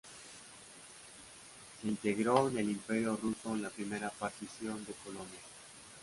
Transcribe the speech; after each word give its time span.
Se 1.79 1.87
integró 1.87 2.47
en 2.49 2.57
el 2.57 2.71
Imperio 2.71 3.15
ruso 3.21 3.53
en 3.53 3.61
la 3.61 3.69
Primera 3.69 4.09
partición 4.09 4.83
de 4.83 4.93
Polonia. 5.05 5.39